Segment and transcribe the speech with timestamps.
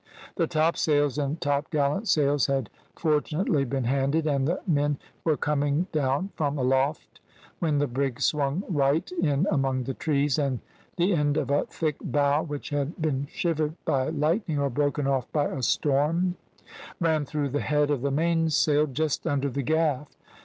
[0.35, 6.31] The topsails and topgallant sails had fortunately been handed, and the men were coming down
[6.33, 7.19] from aloft
[7.59, 10.59] when the brig swung right in among the trees, and
[10.97, 15.31] the end of a thick bough which had been shivered by lightning, or broken off
[15.31, 16.33] by a storm,
[16.99, 20.17] ran through the head of the mainsail just under the gaff.